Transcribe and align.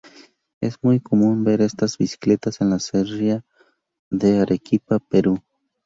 Es 0.61 0.77
muy 0.81 0.99
común 0.99 1.43
ver 1.43 1.61
estas 1.61 1.99
bicicletas 1.99 2.59
en 2.61 2.71
la 2.71 2.79
sierra 2.79 3.45
de 4.09 4.39
Arequipa, 4.39 4.97
Perú. 4.97 5.37